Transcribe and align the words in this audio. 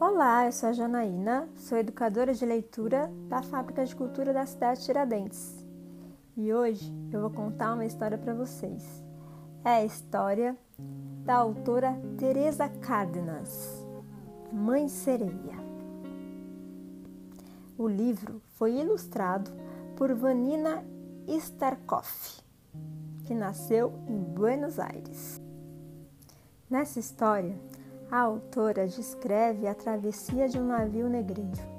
Olá, 0.00 0.46
eu 0.46 0.52
sou 0.52 0.68
a 0.68 0.72
Janaína, 0.72 1.48
sou 1.56 1.76
educadora 1.76 2.32
de 2.32 2.46
leitura 2.46 3.10
da 3.28 3.42
Fábrica 3.42 3.84
de 3.84 3.96
Cultura 3.96 4.32
da 4.32 4.46
cidade 4.46 4.78
de 4.78 4.86
Tiradentes. 4.86 5.66
E 6.36 6.54
hoje 6.54 6.94
eu 7.12 7.20
vou 7.20 7.30
contar 7.30 7.74
uma 7.74 7.84
história 7.84 8.16
para 8.16 8.32
vocês. 8.32 9.04
É 9.64 9.70
a 9.70 9.84
história 9.84 10.56
da 11.24 11.34
autora 11.34 12.00
Teresa 12.16 12.68
Cárdenas, 12.68 13.84
Mãe 14.52 14.88
Sereia. 14.88 15.58
O 17.76 17.88
livro 17.88 18.40
foi 18.54 18.78
ilustrado 18.78 19.50
por 19.96 20.14
Vanina 20.14 20.84
Starkoff, 21.26 22.40
que 23.24 23.34
nasceu 23.34 23.92
em 24.06 24.16
Buenos 24.16 24.78
Aires. 24.78 25.40
Nessa 26.70 27.00
história, 27.00 27.56
a 28.10 28.20
autora 28.20 28.86
descreve 28.86 29.66
a 29.66 29.74
travessia 29.74 30.48
de 30.48 30.58
um 30.58 30.66
navio 30.66 31.08
negreiro 31.08 31.78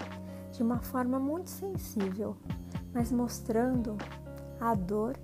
de 0.52 0.62
uma 0.62 0.80
forma 0.80 1.17
muito 1.20 1.49
sensível, 1.49 2.35
mas 2.94 3.12
mostrando 3.12 3.98
a 4.59 4.76
dor 4.76 5.18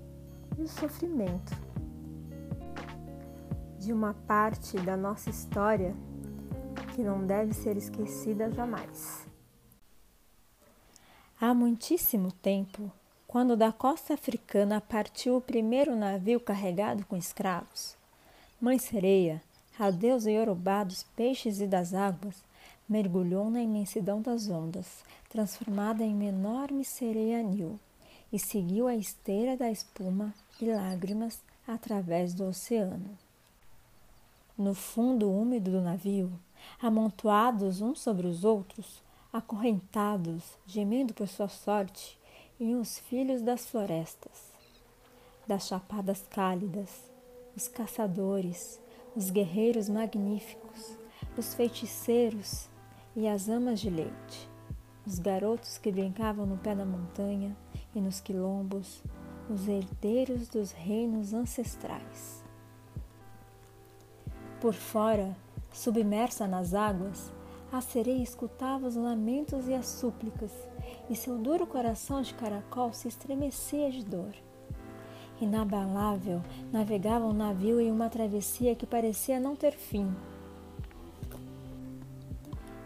e 0.58 0.62
o 0.62 0.68
sofrimento 0.68 1.52
de 3.78 3.92
uma 3.92 4.14
parte 4.26 4.78
da 4.78 4.96
nossa 4.96 5.30
história 5.30 5.94
que 6.94 7.02
não 7.02 7.26
deve 7.26 7.52
ser 7.52 7.76
esquecida 7.76 8.50
jamais. 8.50 9.26
Há 11.38 11.52
muitíssimo 11.52 12.32
tempo, 12.32 12.90
quando 13.28 13.56
da 13.56 13.70
costa 13.70 14.14
africana 14.14 14.80
partiu 14.80 15.36
o 15.36 15.40
primeiro 15.40 15.94
navio 15.94 16.40
carregado 16.40 17.04
com 17.04 17.14
escravos, 17.14 17.94
Mãe 18.58 18.78
Sereia 18.78 19.42
a 19.78 19.90
deusa 19.90 20.30
Yorubá 20.30 20.84
dos 20.84 21.02
peixes 21.02 21.60
e 21.60 21.66
das 21.66 21.92
águas 21.92 22.42
mergulhou 22.88 23.50
na 23.50 23.60
imensidão 23.60 24.22
das 24.22 24.48
ondas, 24.48 25.04
transformada 25.28 26.02
em 26.02 26.14
uma 26.14 26.24
enorme 26.24 26.84
sereia 26.84 27.40
anil, 27.40 27.78
e 28.32 28.38
seguiu 28.38 28.86
a 28.86 28.94
esteira 28.94 29.56
da 29.56 29.70
espuma 29.70 30.32
e 30.60 30.64
lágrimas 30.66 31.42
através 31.66 32.32
do 32.32 32.44
oceano. 32.44 33.18
No 34.56 34.72
fundo 34.74 35.30
úmido 35.30 35.70
do 35.70 35.80
navio, 35.82 36.32
amontoados 36.80 37.82
uns 37.82 38.00
sobre 38.00 38.26
os 38.26 38.44
outros, 38.44 39.02
acorrentados, 39.30 40.42
gemendo 40.66 41.12
por 41.12 41.28
sua 41.28 41.48
sorte, 41.48 42.18
iam 42.58 42.80
os 42.80 42.98
filhos 42.98 43.42
das 43.42 43.66
florestas, 43.66 44.50
das 45.46 45.66
chapadas 45.66 46.24
cálidas, 46.30 46.88
os 47.54 47.68
caçadores, 47.68 48.80
os 49.16 49.30
guerreiros 49.30 49.88
magníficos, 49.88 50.98
os 51.38 51.54
feiticeiros 51.54 52.68
e 53.16 53.26
as 53.26 53.48
amas 53.48 53.80
de 53.80 53.88
leite, 53.88 54.50
os 55.06 55.18
garotos 55.18 55.78
que 55.78 55.90
brincavam 55.90 56.44
no 56.44 56.58
pé 56.58 56.74
da 56.74 56.84
montanha 56.84 57.56
e 57.94 58.00
nos 58.00 58.20
quilombos, 58.20 59.02
os 59.48 59.66
herdeiros 59.66 60.48
dos 60.48 60.70
reinos 60.70 61.32
ancestrais. 61.32 62.44
Por 64.60 64.74
fora, 64.74 65.34
submersa 65.72 66.46
nas 66.46 66.74
águas, 66.74 67.32
a 67.72 67.80
sereia 67.80 68.22
escutava 68.22 68.86
os 68.86 68.96
lamentos 68.96 69.66
e 69.66 69.72
as 69.72 69.86
súplicas, 69.86 70.52
e 71.08 71.16
seu 71.16 71.38
duro 71.38 71.66
coração 71.66 72.20
de 72.20 72.34
caracol 72.34 72.92
se 72.92 73.08
estremecia 73.08 73.90
de 73.90 74.04
dor 74.04 74.34
inabalável, 75.40 76.42
navegava 76.72 77.24
um 77.24 77.32
navio 77.32 77.80
em 77.80 77.90
uma 77.90 78.08
travessia 78.08 78.74
que 78.74 78.86
parecia 78.86 79.40
não 79.40 79.54
ter 79.54 79.72
fim. 79.72 80.14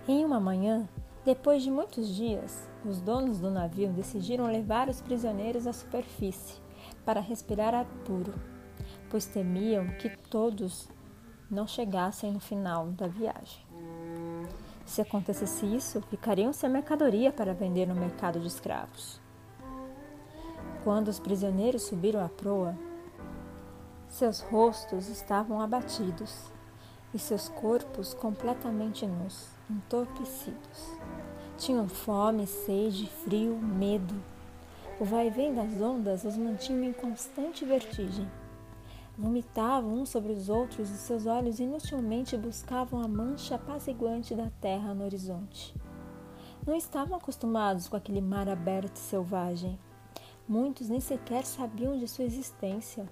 Em 0.08 0.24
uma 0.24 0.40
manhã, 0.40 0.88
depois 1.24 1.62
de 1.62 1.70
muitos 1.70 2.08
dias, 2.14 2.68
os 2.84 3.00
donos 3.00 3.38
do 3.38 3.50
navio 3.50 3.90
decidiram 3.92 4.46
levar 4.46 4.88
os 4.88 5.00
prisioneiros 5.00 5.66
à 5.66 5.72
superfície 5.72 6.60
para 7.04 7.20
respirar 7.20 7.74
ar 7.74 7.86
puro, 8.04 8.34
pois 9.10 9.26
temiam 9.26 9.86
que 9.98 10.08
todos 10.28 10.88
não 11.50 11.66
chegassem 11.66 12.32
no 12.32 12.40
final 12.40 12.86
da 12.88 13.06
viagem. 13.06 13.64
Se 14.84 15.00
acontecesse 15.00 15.66
isso, 15.66 16.00
ficariam 16.02 16.52
sem 16.52 16.68
mercadoria 16.68 17.30
para 17.30 17.54
vender 17.54 17.86
no 17.86 17.94
mercado 17.94 18.40
de 18.40 18.48
escravos. 18.48 19.20
Quando 20.82 21.08
os 21.08 21.18
prisioneiros 21.18 21.82
subiram 21.82 22.24
à 22.24 22.28
proa, 22.30 22.74
seus 24.08 24.40
rostos 24.40 25.08
estavam 25.08 25.60
abatidos 25.60 26.50
e 27.12 27.18
seus 27.18 27.50
corpos 27.50 28.14
completamente 28.14 29.06
nus, 29.06 29.50
entorpecidos. 29.68 30.96
Tinham 31.58 31.86
fome, 31.86 32.46
sede, 32.46 33.06
frio, 33.24 33.58
medo. 33.58 34.14
O 34.98 35.04
vai-vem 35.04 35.54
das 35.54 35.82
ondas 35.82 36.24
os 36.24 36.38
mantinha 36.38 36.88
em 36.88 36.94
constante 36.94 37.62
vertigem. 37.62 38.26
Vomitavam 39.18 40.00
uns 40.00 40.08
sobre 40.08 40.32
os 40.32 40.48
outros 40.48 40.88
e 40.88 40.96
seus 40.96 41.26
olhos 41.26 41.60
inutilmente 41.60 42.38
buscavam 42.38 43.02
a 43.02 43.08
mancha 43.08 43.56
apaziguante 43.56 44.34
da 44.34 44.48
terra 44.62 44.94
no 44.94 45.04
horizonte. 45.04 45.74
Não 46.66 46.74
estavam 46.74 47.18
acostumados 47.18 47.86
com 47.86 47.96
aquele 47.96 48.22
mar 48.22 48.48
aberto 48.48 48.96
e 48.96 49.00
selvagem 49.00 49.78
Muitos 50.50 50.88
nem 50.88 50.98
sequer 50.98 51.44
sabiam 51.44 51.96
de 51.96 52.08
sua 52.08 52.24
existência. 52.24 53.08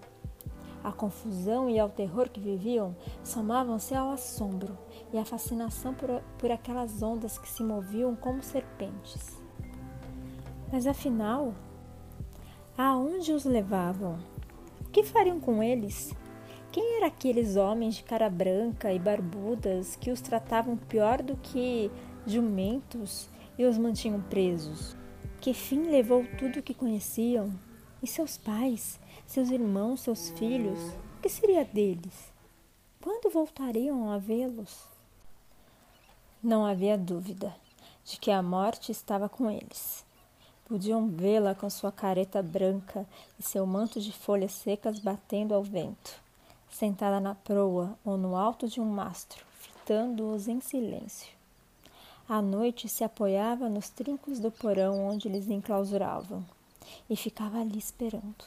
A 0.83 0.91
confusão 0.91 1.71
e 1.71 1.79
ao 1.79 1.89
terror 1.89 2.29
que 2.29 2.41
viviam 2.41 2.97
somavam-se 3.23 3.95
ao 3.95 4.11
assombro 4.11 4.77
e 5.13 5.19
à 5.19 5.25
fascinação 5.25 5.95
por, 5.95 6.21
por 6.37 6.51
aquelas 6.51 7.01
ondas 7.01 7.39
que 7.39 7.49
se 7.49 7.63
moviam 7.63 8.17
como 8.17 8.43
serpentes. 8.43 9.41
Mas 10.73 10.85
afinal, 10.85 11.55
aonde 12.77 13.33
os 13.33 13.45
levavam? 13.45 14.19
O 14.81 14.91
que 14.91 15.05
fariam 15.05 15.39
com 15.39 15.63
eles? 15.63 16.13
Quem 16.73 16.97
eram 16.97 17.07
aqueles 17.07 17.55
homens 17.55 17.95
de 17.95 18.03
cara 18.03 18.29
branca 18.29 18.93
e 18.93 18.99
barbudas 18.99 19.95
que 19.95 20.11
os 20.11 20.21
tratavam 20.21 20.77
pior 20.77 21.23
do 21.23 21.37
que 21.37 21.89
jumentos 22.27 23.31
e 23.57 23.65
os 23.65 23.79
mantinham 23.79 24.21
presos? 24.23 24.98
Que 25.41 25.55
fim 25.55 25.89
levou 25.89 26.27
tudo 26.37 26.59
o 26.59 26.63
que 26.63 26.75
conheciam? 26.75 27.53
E 28.03 28.07
seus 28.09 28.37
pais, 28.37 28.99
seus 29.25 29.51
irmãos, 29.51 30.01
seus 30.01 30.31
filhos? 30.31 30.81
O 31.17 31.21
que 31.23 31.29
seria 31.29 31.65
deles? 31.65 32.33
Quando 33.01 33.31
voltariam 33.31 34.11
a 34.11 34.19
vê-los? 34.19 34.89
Não 36.43 36.67
havia 36.67 36.99
dúvida 36.99 37.55
de 38.05 38.19
que 38.19 38.33
a 38.33 38.43
morte 38.43 38.91
estava 38.91 39.29
com 39.29 39.49
eles. 39.49 40.05
Podiam 40.69 41.09
vê-la 41.09 41.55
com 41.55 41.71
sua 41.71 41.93
careta 41.93 42.43
branca 42.43 43.07
e 43.39 43.43
seu 43.43 43.65
manto 43.65 44.01
de 44.01 44.13
folhas 44.13 44.53
secas 44.53 44.99
batendo 44.99 45.55
ao 45.55 45.63
vento, 45.63 46.21
sentada 46.69 47.21
na 47.21 47.37
proa 47.37 47.97
ou 48.05 48.17
no 48.17 48.37
alto 48.37 48.67
de 48.67 48.81
um 48.81 48.85
mastro, 48.85 49.45
fitando-os 49.61 50.49
em 50.49 50.61
silêncio. 50.61 51.38
À 52.29 52.43
noite 52.43 52.91
se 52.91 53.03
apoiava 53.03 53.71
nos 53.71 53.89
trincos 53.89 54.39
do 54.39 54.51
porão 54.51 55.03
onde 55.09 55.27
eles 55.27 55.49
enclausuravam 55.49 56.45
e 57.09 57.17
ficava 57.17 57.59
ali 57.59 57.79
esperando. 57.79 58.45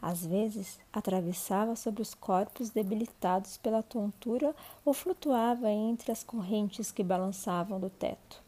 Às 0.00 0.24
vezes 0.24 0.80
atravessava 0.90 1.76
sobre 1.76 2.00
os 2.00 2.14
corpos 2.14 2.70
debilitados 2.70 3.58
pela 3.58 3.82
tontura 3.82 4.56
ou 4.86 4.94
flutuava 4.94 5.70
entre 5.70 6.10
as 6.10 6.24
correntes 6.24 6.90
que 6.90 7.04
balançavam 7.04 7.78
do 7.78 7.90
teto. 7.90 8.42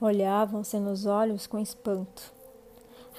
Olhavam-se 0.00 0.76
nos 0.80 1.06
olhos 1.06 1.46
com 1.46 1.60
espanto, 1.60 2.32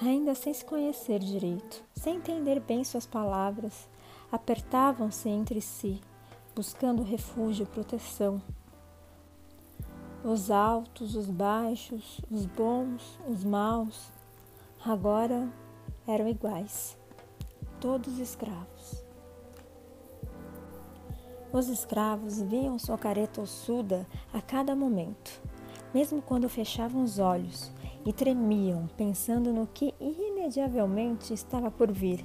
ainda 0.01 0.35
sem 0.35 0.53
se 0.53 0.65
conhecer 0.65 1.19
direito, 1.19 1.81
sem 1.95 2.17
entender 2.17 2.59
bem 2.59 2.83
suas 2.83 3.05
palavras, 3.05 3.87
apertavam-se 4.29 5.29
entre 5.29 5.61
si, 5.61 6.01
buscando 6.53 7.01
refúgio 7.01 7.63
e 7.63 7.65
proteção 7.65 8.41
os 10.23 10.51
altos, 10.51 11.15
os 11.15 11.29
baixos, 11.29 12.19
os 12.29 12.45
bons, 12.45 13.19
os 13.27 13.43
maus, 13.43 14.11
agora 14.83 15.49
eram 16.07 16.27
iguais, 16.27 16.97
todos 17.79 18.19
escravos. 18.19 19.03
Os 21.51 21.67
escravos 21.67 22.41
viam 22.41 22.77
sua 22.77 22.97
careta 22.97 23.41
ossuda 23.41 24.05
a 24.31 24.41
cada 24.41 24.75
momento, 24.75 25.41
mesmo 25.93 26.21
quando 26.21 26.49
fechavam 26.49 27.01
os 27.01 27.17
olhos 27.17 27.71
e 28.05 28.13
tremiam, 28.13 28.87
pensando 28.95 29.51
no 29.51 29.65
que 29.65 29.95
irremediavelmente 29.99 31.33
estava 31.33 31.71
por 31.71 31.91
vir. 31.91 32.23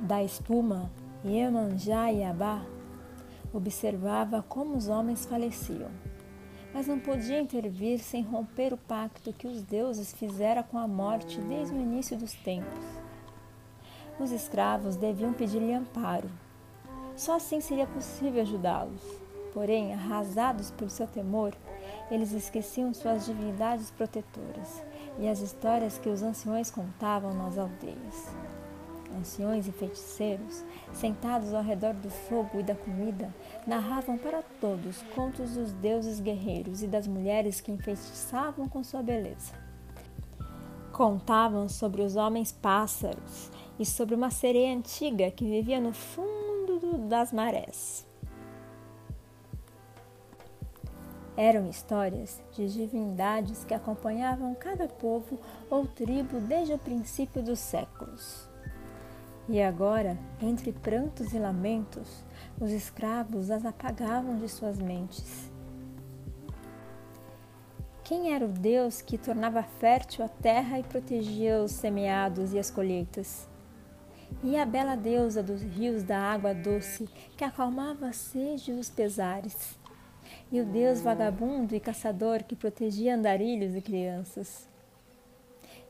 Da 0.00 0.22
espuma, 0.22 0.90
Iemanjá 1.24 2.12
e 2.12 2.22
Abá 2.24 2.62
Observava 3.54 4.44
como 4.48 4.76
os 4.76 4.88
homens 4.88 5.24
faleciam, 5.24 5.88
mas 6.72 6.88
não 6.88 6.98
podia 6.98 7.40
intervir 7.40 8.00
sem 8.00 8.20
romper 8.20 8.72
o 8.72 8.76
pacto 8.76 9.32
que 9.32 9.46
os 9.46 9.62
deuses 9.62 10.12
fizeram 10.12 10.64
com 10.64 10.76
a 10.76 10.88
morte 10.88 11.40
desde 11.40 11.72
o 11.72 11.80
início 11.80 12.18
dos 12.18 12.34
tempos. 12.34 12.84
os 14.18 14.32
escravos 14.32 14.96
deviam 14.96 15.32
pedir-lhe 15.32 15.72
amparo. 15.72 16.28
Só 17.16 17.36
assim 17.36 17.60
seria 17.60 17.86
possível 17.86 18.42
ajudá-los. 18.42 19.02
Porém, 19.52 19.92
arrasados 19.92 20.72
pelo 20.72 20.90
seu 20.90 21.06
temor, 21.06 21.54
eles 22.10 22.32
esqueciam 22.32 22.92
suas 22.92 23.24
divindades 23.24 23.88
protetoras 23.92 24.82
e 25.16 25.28
as 25.28 25.40
histórias 25.40 25.96
que 25.96 26.08
os 26.08 26.24
anciões 26.24 26.72
contavam 26.72 27.32
nas 27.32 27.56
aldeias. 27.56 28.34
Anciões 29.18 29.68
e 29.68 29.72
feiticeiros, 29.72 30.64
sentados 30.92 31.54
ao 31.54 31.62
redor 31.62 31.94
do 31.94 32.10
fogo 32.10 32.58
e 32.58 32.62
da 32.62 32.74
comida, 32.74 33.32
narravam 33.66 34.18
para 34.18 34.42
todos 34.60 35.02
contos 35.14 35.54
dos 35.54 35.72
deuses 35.72 36.20
guerreiros 36.20 36.82
e 36.82 36.86
das 36.86 37.06
mulheres 37.06 37.60
que 37.60 37.70
enfeitiçavam 37.70 38.68
com 38.68 38.82
sua 38.82 39.02
beleza. 39.02 39.52
Contavam 40.92 41.68
sobre 41.68 42.02
os 42.02 42.16
homens 42.16 42.50
pássaros 42.52 43.50
e 43.78 43.86
sobre 43.86 44.14
uma 44.14 44.30
sereia 44.30 44.74
antiga 44.74 45.30
que 45.30 45.44
vivia 45.44 45.80
no 45.80 45.92
fundo 45.92 46.98
das 47.08 47.32
marés. 47.32 48.06
Eram 51.36 51.68
histórias 51.68 52.40
de 52.52 52.72
divindades 52.72 53.64
que 53.64 53.74
acompanhavam 53.74 54.54
cada 54.54 54.86
povo 54.86 55.38
ou 55.68 55.86
tribo 55.86 56.40
desde 56.40 56.74
o 56.74 56.78
princípio 56.78 57.42
dos 57.42 57.58
séculos. 57.58 58.53
E 59.48 59.60
agora, 59.62 60.18
entre 60.40 60.72
prantos 60.72 61.32
e 61.34 61.38
lamentos, 61.38 62.24
os 62.60 62.70
escravos 62.70 63.50
as 63.50 63.64
apagavam 63.64 64.38
de 64.38 64.48
suas 64.48 64.78
mentes. 64.78 65.50
Quem 68.02 68.34
era 68.34 68.44
o 68.44 68.48
Deus 68.48 69.00
que 69.00 69.16
tornava 69.16 69.62
fértil 69.62 70.24
a 70.24 70.28
terra 70.28 70.78
e 70.78 70.82
protegia 70.82 71.62
os 71.62 71.72
semeados 71.72 72.52
e 72.52 72.58
as 72.58 72.70
colheitas? 72.70 73.48
E 74.42 74.56
a 74.56 74.66
bela 74.66 74.96
deusa 74.96 75.42
dos 75.42 75.62
rios 75.62 76.02
da 76.02 76.18
água 76.18 76.54
doce 76.54 77.08
que 77.36 77.44
acalmava 77.44 78.08
a 78.08 78.12
sede 78.12 78.72
e 78.72 78.74
os 78.74 78.90
pesares? 78.90 79.78
e 80.50 80.60
o 80.60 80.64
deus 80.64 81.00
vagabundo 81.00 81.74
e 81.74 81.80
caçador 81.80 82.44
que 82.44 82.56
protegia 82.56 83.14
andarilhos 83.14 83.74
e 83.74 83.80
crianças. 83.80 84.68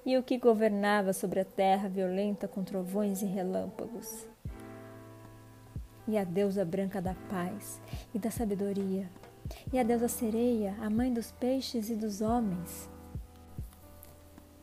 E 0.04 0.18
o 0.18 0.22
que 0.22 0.38
governava 0.38 1.12
sobre 1.12 1.40
a 1.40 1.44
terra 1.44 1.88
violenta 1.88 2.46
com 2.46 2.62
trovões 2.62 3.22
e 3.22 3.26
relâmpagos. 3.26 4.26
E 6.06 6.18
a 6.18 6.24
deusa 6.24 6.64
branca 6.64 7.00
da 7.00 7.14
paz 7.30 7.80
e 8.12 8.18
da 8.18 8.30
sabedoria, 8.30 9.08
e 9.72 9.78
a 9.78 9.82
deusa 9.82 10.08
sereia, 10.08 10.76
a 10.80 10.90
mãe 10.90 11.12
dos 11.12 11.32
peixes 11.32 11.88
e 11.88 11.94
dos 11.94 12.20
homens. 12.20 12.88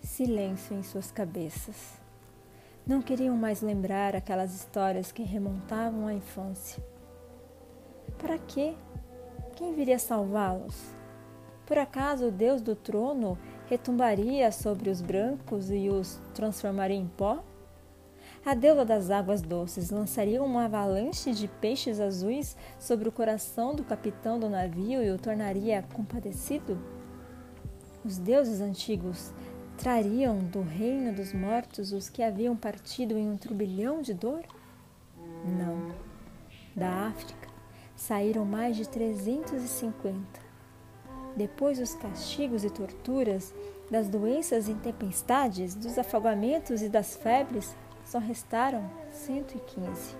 Silêncio 0.01 0.75
em 0.75 0.83
suas 0.83 1.11
cabeças. 1.11 1.99
Não 2.85 3.01
queriam 3.01 3.35
mais 3.35 3.61
lembrar 3.61 4.15
aquelas 4.15 4.53
histórias 4.53 5.11
que 5.11 5.23
remontavam 5.23 6.07
à 6.07 6.13
infância. 6.13 6.83
Para 8.17 8.37
quê? 8.37 8.75
quem 9.61 9.75
viria 9.75 9.99
salvá-los? 9.99 10.75
Por 11.67 11.77
acaso 11.77 12.27
o 12.27 12.31
Deus 12.31 12.61
do 12.61 12.75
trono 12.75 13.37
retumbaria 13.71 14.51
sobre 14.51 14.89
os 14.89 15.01
brancos 15.01 15.71
e 15.71 15.87
os 15.87 16.19
transformaria 16.33 16.97
em 16.97 17.07
pó? 17.07 17.41
A 18.45 18.53
deusa 18.53 18.83
das 18.83 19.09
águas 19.09 19.41
doces 19.41 19.91
lançaria 19.91 20.43
uma 20.43 20.65
avalanche 20.65 21.31
de 21.31 21.47
peixes 21.47 22.01
azuis 22.01 22.57
sobre 22.77 23.07
o 23.07 23.11
coração 23.13 23.73
do 23.73 23.81
capitão 23.81 24.37
do 24.37 24.49
navio 24.49 25.01
e 25.01 25.09
o 25.09 25.17
tornaria 25.17 25.85
compadecido? 25.93 26.77
Os 28.03 28.17
deuses 28.17 28.59
antigos 28.59 29.33
trariam 29.77 30.39
do 30.39 30.61
reino 30.61 31.13
dos 31.13 31.31
mortos 31.31 31.93
os 31.93 32.09
que 32.09 32.21
haviam 32.21 32.57
partido 32.57 33.17
em 33.17 33.29
um 33.29 33.37
turbilhão 33.37 34.01
de 34.01 34.13
dor? 34.13 34.43
Não. 35.45 35.95
Da 36.75 37.07
África, 37.07 37.47
saíram 37.95 38.43
mais 38.43 38.75
de 38.75 38.85
350. 38.89 40.50
Depois 41.35 41.79
dos 41.79 41.95
castigos 41.95 42.63
e 42.63 42.69
torturas, 42.69 43.53
das 43.89 44.07
doenças 44.07 44.67
e 44.67 44.73
tempestades, 44.75 45.75
dos 45.75 45.97
afogamentos 45.97 46.81
e 46.81 46.89
das 46.89 47.15
febres, 47.15 47.75
só 48.05 48.19
restaram 48.19 48.89
115. 49.11 50.15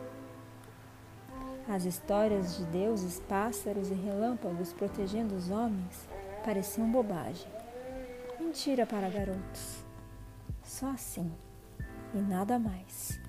As 1.67 1.85
histórias 1.85 2.57
de 2.57 2.65
deuses, 2.65 3.21
pássaros 3.27 3.89
e 3.89 3.93
relâmpagos 3.93 4.73
protegendo 4.73 5.35
os 5.35 5.49
homens 5.49 6.07
pareciam 6.43 6.91
bobagem. 6.91 7.47
Mentira 8.39 8.85
para 8.85 9.09
garotos. 9.09 9.83
Só 10.63 10.89
assim 10.89 11.31
e 12.13 12.17
nada 12.17 12.57
mais. 12.57 13.19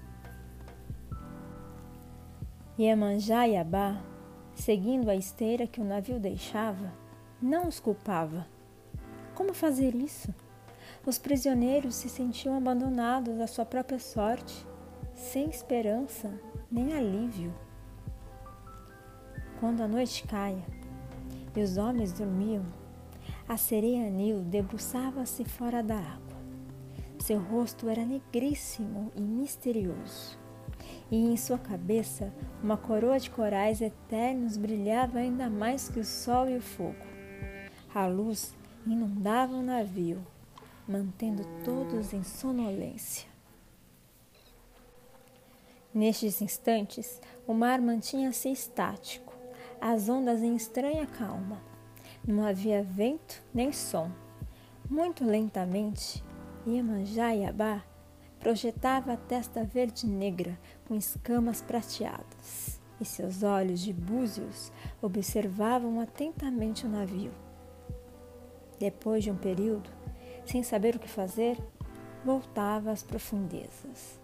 Iemanjá 2.78 3.46
e 3.46 3.56
Abá 3.56 4.00
seguindo 4.54 5.10
a 5.10 5.16
esteira 5.16 5.66
que 5.66 5.80
o 5.80 5.84
navio 5.84 6.18
deixava, 6.20 6.92
não 7.42 7.66
os 7.66 7.80
culpava. 7.80 8.46
Como 9.34 9.52
fazer 9.52 9.94
isso? 9.94 10.32
Os 11.04 11.18
prisioneiros 11.18 11.96
se 11.96 12.08
sentiam 12.08 12.56
abandonados 12.56 13.40
à 13.40 13.46
sua 13.46 13.64
própria 13.66 13.98
sorte, 13.98 14.66
sem 15.14 15.50
esperança 15.50 16.32
nem 16.70 16.94
alívio. 16.94 17.52
Quando 19.58 19.82
a 19.82 19.88
noite 19.88 20.26
caia 20.26 20.64
e 21.56 21.60
os 21.60 21.76
homens 21.76 22.12
dormiam, 22.12 22.64
a 23.48 23.56
sereia 23.56 24.08
Nil 24.08 24.40
debruçava-se 24.40 25.44
fora 25.44 25.82
da 25.82 25.96
água. 25.96 26.22
Seu 27.18 27.40
rosto 27.40 27.88
era 27.88 28.04
negríssimo 28.04 29.10
e 29.16 29.20
misterioso 29.20 30.42
e 31.10 31.16
em 31.16 31.36
sua 31.36 31.58
cabeça 31.58 32.32
uma 32.62 32.76
coroa 32.76 33.18
de 33.18 33.30
corais 33.30 33.82
eternos 33.82 34.56
brilhava 34.56 35.18
ainda 35.18 35.50
mais 35.50 35.88
que 35.88 36.00
o 36.00 36.04
sol 36.04 36.48
e 36.48 36.56
o 36.56 36.62
fogo. 36.62 37.11
A 37.94 38.06
luz 38.06 38.54
inundava 38.86 39.54
o 39.54 39.60
navio, 39.60 40.26
mantendo 40.88 41.44
todos 41.62 42.14
em 42.14 42.24
sonolência. 42.24 43.28
Nestes 45.92 46.40
instantes, 46.40 47.20
o 47.46 47.52
mar 47.52 47.82
mantinha-se 47.82 48.50
estático, 48.50 49.34
as 49.78 50.08
ondas 50.08 50.42
em 50.42 50.56
estranha 50.56 51.06
calma. 51.06 51.60
Não 52.26 52.46
havia 52.46 52.82
vento 52.82 53.42
nem 53.52 53.70
som. 53.72 54.10
Muito 54.88 55.22
lentamente, 55.22 56.24
Iemanjá 56.66 57.32
projetava 58.40 59.12
a 59.12 59.16
testa 59.18 59.64
verde-negra 59.64 60.58
com 60.88 60.94
escamas 60.94 61.60
prateadas, 61.60 62.80
e 62.98 63.04
seus 63.04 63.42
olhos 63.42 63.80
de 63.80 63.92
búzios 63.92 64.72
observavam 65.02 66.00
atentamente 66.00 66.86
o 66.86 66.88
navio. 66.88 67.51
Depois 68.82 69.22
de 69.22 69.30
um 69.30 69.36
período, 69.36 69.88
sem 70.44 70.64
saber 70.64 70.96
o 70.96 70.98
que 70.98 71.08
fazer, 71.08 71.56
voltava 72.24 72.90
às 72.90 73.00
profundezas. 73.00 74.20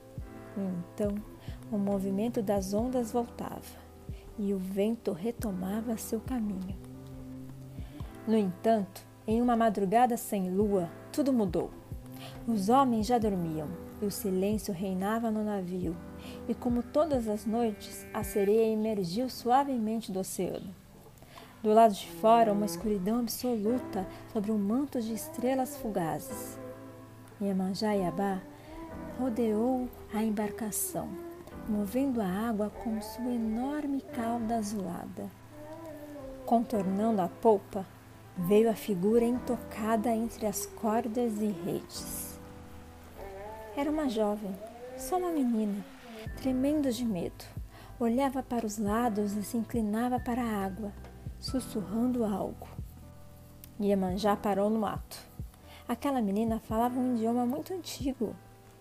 Então, 0.56 1.14
o 1.70 1.78
movimento 1.78 2.42
das 2.42 2.74
ondas 2.74 3.12
voltava 3.12 3.78
e 4.36 4.52
o 4.52 4.58
vento 4.58 5.12
retomava 5.12 5.96
seu 5.96 6.18
caminho. 6.18 6.76
No 8.26 8.36
entanto, 8.36 9.06
em 9.28 9.40
uma 9.40 9.54
madrugada 9.54 10.16
sem 10.16 10.50
lua, 10.50 10.90
tudo 11.12 11.32
mudou. 11.32 11.70
Os 12.44 12.68
homens 12.68 13.06
já 13.06 13.16
dormiam 13.16 13.68
e 14.02 14.06
o 14.06 14.10
silêncio 14.10 14.74
reinava 14.74 15.30
no 15.30 15.44
navio, 15.44 15.96
e 16.48 16.54
como 16.54 16.82
todas 16.82 17.28
as 17.28 17.46
noites, 17.46 18.04
a 18.12 18.24
sereia 18.24 18.72
emergiu 18.72 19.30
suavemente 19.30 20.10
do 20.10 20.18
oceano. 20.18 20.74
Do 21.60 21.72
lado 21.72 21.92
de 21.92 22.08
fora, 22.08 22.52
uma 22.52 22.66
escuridão 22.66 23.18
absoluta 23.18 24.06
sobre 24.32 24.52
um 24.52 24.58
manto 24.58 25.00
de 25.00 25.12
estrelas 25.12 25.76
fugazes. 25.76 26.56
Iemanjá 27.40 27.94
Yabá 27.94 28.40
rodeou 29.18 29.88
a 30.14 30.22
embarcação, 30.22 31.08
movendo 31.68 32.20
a 32.20 32.28
água 32.28 32.70
com 32.70 33.02
sua 33.02 33.32
enorme 33.32 34.00
cauda 34.00 34.56
azulada. 34.56 35.28
Contornando 36.46 37.22
a 37.22 37.28
polpa, 37.28 37.84
veio 38.36 38.70
a 38.70 38.74
figura 38.74 39.24
intocada 39.24 40.14
entre 40.14 40.46
as 40.46 40.64
cordas 40.64 41.40
e 41.40 41.48
redes. 41.48 42.38
Era 43.76 43.90
uma 43.90 44.08
jovem, 44.08 44.54
só 44.96 45.18
uma 45.18 45.32
menina, 45.32 45.84
tremendo 46.40 46.92
de 46.92 47.04
medo. 47.04 47.44
Olhava 47.98 48.44
para 48.44 48.64
os 48.64 48.78
lados 48.78 49.34
e 49.34 49.42
se 49.42 49.56
inclinava 49.56 50.20
para 50.20 50.40
a 50.40 50.64
água, 50.64 50.92
sussurrando 51.38 52.24
algo. 52.24 52.68
Iemanjá 53.80 54.36
parou 54.36 54.68
no 54.68 54.84
ato. 54.84 55.18
Aquela 55.86 56.20
menina 56.20 56.58
falava 56.58 56.98
um 56.98 57.14
idioma 57.14 57.46
muito 57.46 57.72
antigo. 57.72 58.34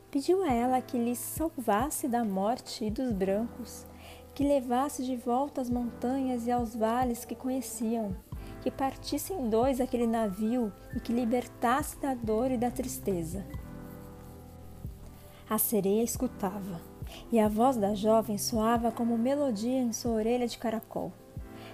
Pediu 0.09 0.43
a 0.43 0.51
ela 0.51 0.81
que 0.81 0.97
lhe 0.97 1.15
salvasse 1.15 2.07
da 2.07 2.23
morte 2.23 2.85
e 2.85 2.89
dos 2.89 3.11
brancos, 3.11 3.85
que 4.33 4.43
levasse 4.43 5.05
de 5.05 5.15
volta 5.15 5.61
às 5.61 5.69
montanhas 5.69 6.47
e 6.47 6.51
aos 6.51 6.75
vales 6.75 7.25
que 7.25 7.35
conheciam, 7.35 8.15
que 8.61 8.71
partisse 8.71 9.33
em 9.33 9.49
dois 9.49 9.79
aquele 9.79 10.07
navio 10.07 10.71
e 10.95 10.99
que 10.99 11.13
libertasse 11.13 11.99
da 11.99 12.13
dor 12.13 12.51
e 12.51 12.57
da 12.57 12.71
tristeza. 12.71 13.45
A 15.49 15.57
sereia 15.57 16.03
escutava, 16.03 16.81
e 17.31 17.39
a 17.39 17.47
voz 17.47 17.77
da 17.77 17.93
jovem 17.93 18.37
soava 18.37 18.91
como 18.91 19.17
melodia 19.17 19.79
em 19.79 19.93
sua 19.93 20.11
orelha 20.11 20.47
de 20.47 20.57
caracol. 20.57 21.13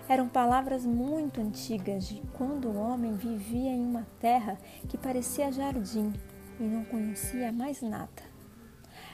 Eram 0.08 0.28
palavras 0.28 0.86
muito 0.86 1.40
antigas 1.40 2.08
de 2.08 2.22
quando 2.34 2.68
o 2.68 2.78
homem 2.78 3.16
vivia 3.16 3.72
em 3.72 3.86
uma 3.86 4.06
terra 4.20 4.58
que 4.90 4.98
parecia 4.98 5.52
jardim 5.52 6.14
e 6.60 6.64
não 6.64 6.84
conhecia 6.84 7.54
mais 7.54 7.82
nada. 7.82 8.34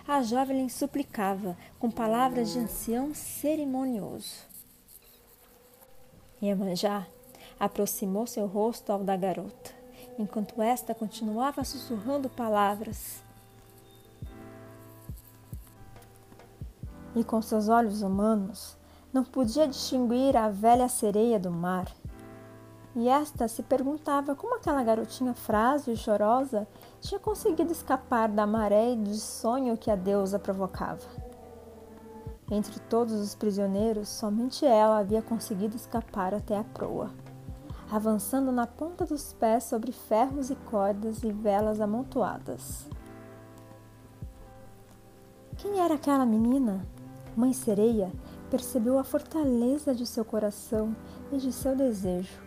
A 0.08 0.24
jovem 0.24 0.64
lhe 0.64 0.70
suplicava 0.70 1.56
com 1.78 1.92
palavras 1.92 2.52
de 2.52 2.60
ancião 2.60 3.14
cerimonioso. 3.14 4.48
Iemanjá 6.42 7.06
aproximou 7.60 8.26
seu 8.26 8.48
rosto 8.48 8.92
ao 8.92 9.04
da 9.04 9.16
garota, 9.16 9.72
enquanto 10.18 10.60
esta 10.60 10.96
continuava 10.96 11.64
sussurrando 11.64 12.30
palavras. 12.30 13.22
E 17.16 17.24
com 17.24 17.40
seus 17.42 17.70
olhos 17.70 18.02
humanos 18.02 18.79
não 19.12 19.24
podia 19.24 19.68
distinguir 19.68 20.38
a 20.38 20.50
velha 20.50 20.88
sereia 20.88 21.40
do 21.40 21.52
mar. 21.52 21.88
E 22.96 23.08
esta 23.08 23.48
se 23.48 23.64
perguntava 23.64 24.36
como 24.36 24.56
aquela 24.56 24.84
garotinha 24.84 25.34
frágil 25.34 25.94
e 25.94 25.98
chorosa 25.98 26.68
tinha 27.00 27.20
conseguido 27.20 27.72
escapar 27.72 28.30
da 28.30 28.46
maré 28.46 28.96
de 28.96 29.16
sonho 29.20 29.78
que 29.78 29.92
a 29.92 29.96
deusa 29.96 30.40
provocava. 30.40 31.06
Entre 32.52 32.80
todos 32.82 33.14
os 33.14 33.36
prisioneiros, 33.36 34.10
somente 34.10 34.66
ela 34.66 34.98
havia 34.98 35.22
conseguido 35.22 35.76
escapar 35.76 36.34
até 36.34 36.58
a 36.58 36.64
proa, 36.64 37.12
avançando 37.92 38.52
na 38.52 38.66
ponta 38.66 39.06
dos 39.06 39.34
pés 39.34 39.66
sobre 39.66 39.92
ferros 39.92 40.50
e 40.50 40.56
cordas 40.56 41.24
e 41.24 41.32
velas 41.32 41.80
amontoadas. 41.80 42.88
Quem 45.58 45.80
era 45.80 45.94
aquela 45.94 46.26
menina? 46.26 46.84
Mãe 47.36 47.54
Sereia 47.54 48.12
percebeu 48.50 48.98
a 48.98 49.04
fortaleza 49.04 49.94
de 49.94 50.06
seu 50.06 50.26
coração 50.26 50.96
e 51.32 51.38
de 51.38 51.52
seu 51.52 51.76
desejo. 51.76 52.42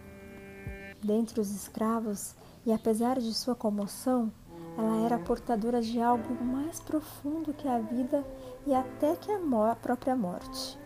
Dentre 1.03 1.41
os 1.41 1.51
escravos, 1.51 2.35
e 2.65 2.73
apesar 2.73 3.19
de 3.19 3.33
sua 3.35 3.55
comoção, 3.55 4.33
ela 4.79 5.05
era 5.05 5.19
portadora 5.19 5.83
de 5.83 6.01
algo 6.01 6.35
mais 6.45 6.81
profundo 6.81 7.53
que 7.53 7.69
a 7.69 7.79
vida 7.79 8.25
e 8.67 8.75
até 8.75 9.17
que 9.17 9.31
a 9.31 9.41
própria 9.75 10.17
morte. 10.17 10.79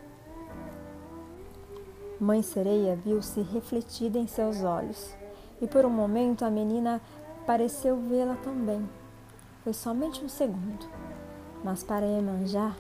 Mãe 2.18 2.42
Sereia 2.42 2.96
viu-se 2.96 3.42
refletida 3.42 4.18
em 4.18 4.26
seus 4.26 4.62
olhos, 4.62 5.14
e 5.60 5.66
por 5.66 5.84
um 5.84 5.90
momento 5.90 6.44
a 6.44 6.50
menina 6.50 7.00
pareceu 7.46 7.96
vê-la 7.96 8.36
também. 8.36 8.88
Foi 9.62 9.72
somente 9.72 10.24
um 10.24 10.28
segundo, 10.28 10.88
mas 11.62 11.84
para 11.84 12.06
Emanjá 12.06 12.74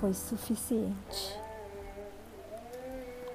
foi 0.00 0.14
suficiente. 0.14 1.38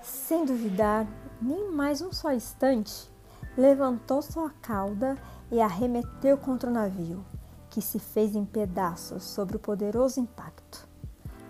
Sem 0.01 0.45
duvidar 0.45 1.07
nem 1.41 1.71
mais 1.71 2.01
um 2.01 2.11
só 2.11 2.31
instante, 2.31 3.11
levantou 3.57 4.21
sua 4.21 4.49
cauda 4.61 5.17
e 5.51 5.59
arremeteu 5.59 6.37
contra 6.37 6.69
o 6.69 6.73
navio, 6.73 7.23
que 7.69 7.81
se 7.81 7.99
fez 7.99 8.35
em 8.35 8.45
pedaços 8.45 9.23
sob 9.23 9.55
o 9.55 9.59
poderoso 9.59 10.19
impacto. 10.19 10.87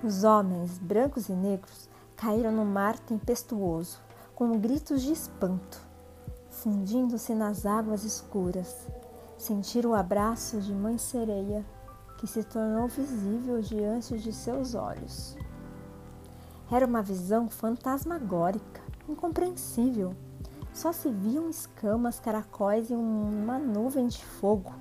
Os 0.03 0.23
homens, 0.23 0.77
brancos 0.79 1.29
e 1.29 1.33
negros, 1.33 1.87
caíram 2.15 2.51
no 2.51 2.65
mar 2.65 2.97
tempestuoso, 2.99 3.99
com 4.35 4.59
gritos 4.59 5.01
de 5.01 5.13
espanto. 5.13 5.81
Fundindo-se 6.49 7.33
nas 7.33 7.65
águas 7.65 8.03
escuras, 8.03 8.87
sentiram 9.37 9.91
o 9.91 9.95
abraço 9.95 10.59
de 10.59 10.73
Mãe 10.73 10.97
Sereia, 10.97 11.65
que 12.23 12.27
se 12.27 12.41
tornou 12.41 12.87
visível 12.87 13.59
diante 13.59 14.17
de 14.17 14.31
seus 14.31 14.75
olhos. 14.75 15.35
Era 16.71 16.85
uma 16.85 17.01
visão 17.01 17.49
fantasmagórica, 17.49 18.81
incompreensível 19.09 20.15
só 20.73 20.93
se 20.93 21.11
viam 21.11 21.49
escamas, 21.49 22.21
caracóis 22.21 22.89
e 22.89 22.93
uma 22.93 23.59
nuvem 23.59 24.07
de 24.07 24.23
fogo, 24.23 24.73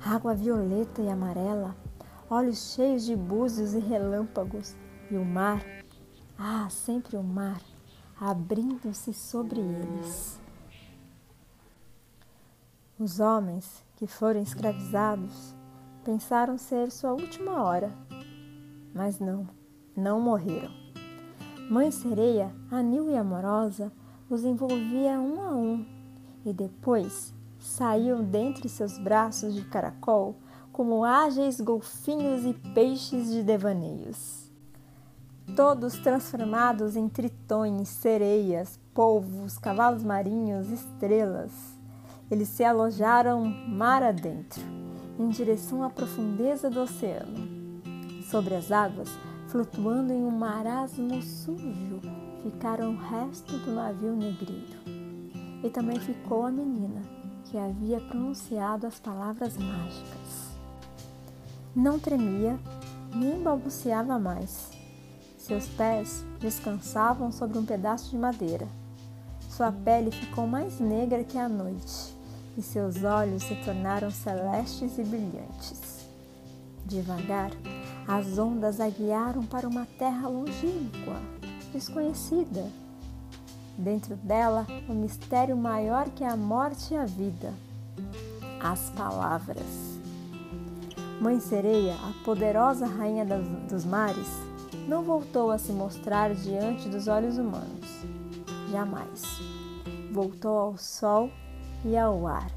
água 0.00 0.36
violeta 0.36 1.02
e 1.02 1.08
amarela, 1.08 1.74
olhos 2.30 2.72
cheios 2.74 3.04
de 3.04 3.16
búzios 3.16 3.74
e 3.74 3.80
relâmpagos, 3.80 4.76
e 5.10 5.16
o 5.16 5.24
mar, 5.24 5.64
ah, 6.38 6.68
sempre 6.70 7.16
o 7.16 7.24
mar, 7.24 7.60
abrindo-se 8.20 9.12
sobre 9.12 9.58
eles. 9.58 10.40
Os 13.00 13.18
homens 13.18 13.84
que 13.96 14.06
foram 14.06 14.40
escravizados 14.40 15.56
pensaram 16.04 16.58
ser 16.58 16.90
sua 16.90 17.12
última 17.12 17.62
hora, 17.62 17.90
mas 18.94 19.18
não, 19.18 19.48
não 19.96 20.20
morreram. 20.20 20.70
Mãe 21.70 21.90
sereia, 21.90 22.54
anil 22.70 23.10
e 23.10 23.16
amorosa, 23.16 23.90
os 24.28 24.44
envolvia 24.44 25.18
um 25.18 25.40
a 25.40 25.50
um 25.50 25.86
e 26.44 26.52
depois 26.52 27.32
saíam 27.58 28.22
dentre 28.22 28.68
seus 28.68 28.98
braços 28.98 29.54
de 29.54 29.64
caracol 29.64 30.36
como 30.70 31.04
ágeis 31.04 31.60
golfinhos 31.60 32.44
e 32.44 32.52
peixes 32.74 33.30
de 33.30 33.42
devaneios. 33.42 34.50
Todos 35.56 35.98
transformados 35.98 36.96
em 36.96 37.08
tritões, 37.08 37.88
sereias, 37.88 38.78
polvos, 38.92 39.56
cavalos 39.56 40.02
marinhos, 40.02 40.68
estrelas, 40.68 41.52
eles 42.30 42.48
se 42.48 42.64
alojaram 42.64 43.44
mar 43.44 44.02
adentro, 44.02 44.62
em 45.18 45.28
direção 45.28 45.82
à 45.82 45.90
profundeza 45.90 46.68
do 46.68 46.80
oceano. 46.80 47.48
Sobre 48.30 48.54
as 48.54 48.72
águas, 48.72 49.08
flutuando 49.48 50.12
em 50.12 50.24
um 50.24 50.30
marasmo 50.30 51.22
sujo, 51.22 52.00
ficaram 52.42 52.94
o 52.94 52.98
resto 52.98 53.56
do 53.58 53.72
navio 53.72 54.14
negreiro. 54.14 54.78
E 55.62 55.70
também 55.70 55.98
ficou 55.98 56.44
a 56.44 56.50
menina, 56.50 57.02
que 57.44 57.56
havia 57.56 58.00
pronunciado 58.00 58.86
as 58.86 58.98
palavras 58.98 59.56
mágicas. 59.56 60.50
Não 61.74 61.98
tremia, 61.98 62.58
nem 63.14 63.42
balbuciava 63.42 64.18
mais. 64.18 64.70
Seus 65.38 65.66
pés 65.68 66.24
descansavam 66.40 67.30
sobre 67.30 67.58
um 67.58 67.64
pedaço 67.64 68.10
de 68.10 68.16
madeira. 68.16 68.66
Sua 69.48 69.70
pele 69.70 70.10
ficou 70.10 70.46
mais 70.46 70.80
negra 70.80 71.22
que 71.22 71.38
a 71.38 71.48
noite, 71.48 72.13
e 72.56 72.62
seus 72.62 73.02
olhos 73.02 73.42
se 73.42 73.54
tornaram 73.64 74.10
celestes 74.10 74.98
e 74.98 75.02
brilhantes. 75.02 76.08
Devagar, 76.86 77.50
as 78.06 78.38
ondas 78.38 78.78
a 78.80 78.88
guiaram 78.88 79.44
para 79.44 79.66
uma 79.66 79.86
terra 79.98 80.28
longínqua, 80.28 81.20
desconhecida. 81.72 82.66
Dentro 83.76 84.14
dela, 84.16 84.66
um 84.88 84.94
mistério 84.94 85.56
maior 85.56 86.08
que 86.10 86.22
a 86.22 86.36
morte 86.36 86.94
e 86.94 86.96
a 86.96 87.04
vida: 87.04 87.52
as 88.60 88.90
palavras. 88.90 89.94
Mãe 91.20 91.40
Sereia, 91.40 91.94
a 91.94 92.24
poderosa 92.24 92.86
rainha 92.86 93.24
dos 93.68 93.84
mares, 93.84 94.28
não 94.86 95.02
voltou 95.02 95.50
a 95.50 95.58
se 95.58 95.72
mostrar 95.72 96.34
diante 96.34 96.88
dos 96.88 97.08
olhos 97.08 97.38
humanos. 97.38 98.04
Jamais. 98.70 99.22
Voltou 100.12 100.58
ao 100.58 100.76
sol 100.76 101.30
e 101.84 101.96
ao 101.96 102.26
ar, 102.26 102.50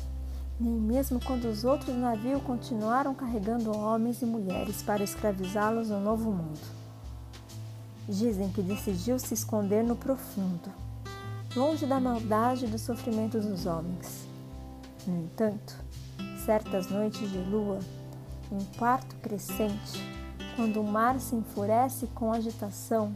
nem 0.59 0.73
mesmo 0.73 1.19
quando 1.23 1.45
os 1.45 1.63
outros 1.63 1.95
navios 1.95 2.41
continuaram 2.43 3.13
carregando 3.13 3.75
homens 3.75 4.21
e 4.21 4.25
mulheres 4.25 4.81
para 4.81 5.03
escravizá-los 5.03 5.89
no 5.89 5.99
novo 5.99 6.31
mundo. 6.31 6.59
Dizem 8.07 8.49
que 8.49 8.61
decidiu 8.61 9.19
se 9.19 9.33
esconder 9.33 9.83
no 9.83 9.95
profundo, 9.95 10.71
longe 11.55 11.85
da 11.85 11.99
maldade 11.99 12.65
e 12.65 12.69
do 12.69 12.79
sofrimento 12.79 13.39
dos 13.39 13.65
homens. 13.65 14.25
No 15.05 15.23
entanto, 15.23 15.75
certas 16.45 16.89
noites 16.89 17.29
de 17.29 17.39
lua, 17.39 17.79
em 18.51 18.63
quarto 18.77 19.15
crescente, 19.17 20.01
quando 20.55 20.81
o 20.81 20.87
mar 20.87 21.19
se 21.19 21.35
enfurece 21.35 22.07
com 22.15 22.31
agitação, 22.31 23.13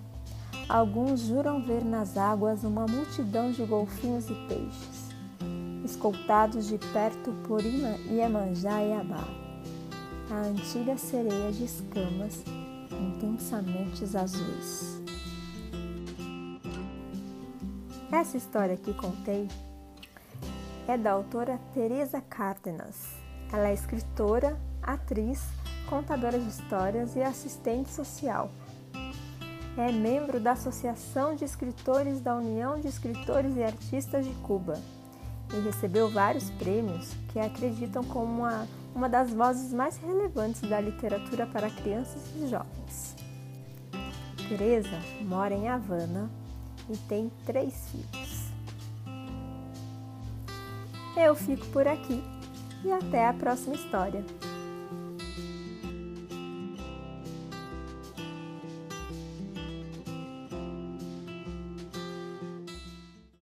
alguns 0.67 1.21
juram 1.21 1.63
ver 1.63 1.83
nas 1.83 2.17
águas 2.17 2.63
uma 2.63 2.85
multidão 2.85 3.51
de 3.51 3.63
golfinhos 3.63 4.29
e 4.29 4.35
peixes, 4.47 5.00
escoltados 5.91 6.67
de 6.67 6.77
perto 6.77 7.33
por 7.45 7.61
Iemanjá 7.61 8.81
e 8.81 8.93
Abá, 8.93 9.27
a 10.29 10.35
antiga 10.47 10.97
sereia 10.97 11.51
de 11.51 11.65
escamas 11.65 12.43
intensamente 12.89 14.05
azuis. 14.15 15.01
Essa 18.09 18.37
história 18.37 18.77
que 18.77 18.93
contei 18.93 19.49
é 20.87 20.97
da 20.97 21.11
autora 21.11 21.59
Teresa 21.73 22.21
Cárdenas. 22.21 23.09
Ela 23.51 23.69
é 23.69 23.73
escritora, 23.73 24.57
atriz, 24.81 25.43
contadora 25.89 26.39
de 26.39 26.47
histórias 26.47 27.17
e 27.17 27.21
assistente 27.21 27.89
social. 27.89 28.49
É 29.77 29.91
membro 29.91 30.39
da 30.39 30.53
Associação 30.53 31.35
de 31.35 31.43
Escritores 31.43 32.21
da 32.21 32.35
União 32.35 32.79
de 32.79 32.87
Escritores 32.87 33.57
e 33.57 33.63
Artistas 33.63 34.25
de 34.25 34.33
Cuba 34.35 34.79
e 35.53 35.59
recebeu 35.59 36.09
vários 36.09 36.49
prêmios 36.51 37.13
que 37.31 37.39
acreditam 37.39 38.03
como 38.03 38.41
uma, 38.41 38.67
uma 38.95 39.09
das 39.09 39.31
vozes 39.31 39.73
mais 39.73 39.97
relevantes 39.97 40.61
da 40.61 40.79
literatura 40.79 41.45
para 41.45 41.69
crianças 41.69 42.21
e 42.35 42.47
jovens. 42.47 43.15
Teresa 44.47 44.99
mora 45.21 45.53
em 45.53 45.67
Havana 45.67 46.29
e 46.89 46.97
tem 46.97 47.31
três 47.45 47.73
filhos. 47.89 48.51
Eu 51.15 51.35
fico 51.35 51.65
por 51.67 51.87
aqui 51.87 52.23
e 52.83 52.91
até 52.91 53.27
a 53.27 53.33
próxima 53.33 53.75
história. 53.75 54.23